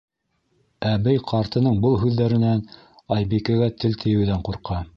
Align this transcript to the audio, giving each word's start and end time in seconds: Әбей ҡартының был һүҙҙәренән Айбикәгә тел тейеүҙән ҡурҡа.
Әбей 0.91 1.19
ҡартының 1.31 1.77
был 1.83 1.99
һүҙҙәренән 2.05 2.63
Айбикәгә 3.17 3.69
тел 3.85 3.99
тейеүҙән 4.05 4.43
ҡурҡа. 4.49 4.83